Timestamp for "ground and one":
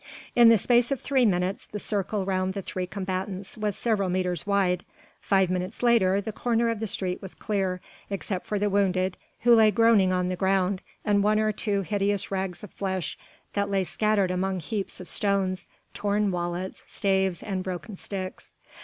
10.35-11.37